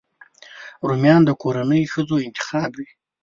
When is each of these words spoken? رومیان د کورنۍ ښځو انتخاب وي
رومیان 0.87 1.21
د 1.25 1.29
کورنۍ 1.41 1.83
ښځو 1.93 2.15
انتخاب 2.27 2.69
وي 2.77 2.89